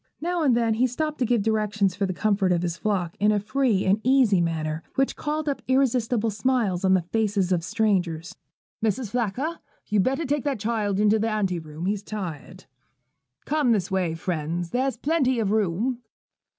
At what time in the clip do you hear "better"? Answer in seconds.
10.01-10.25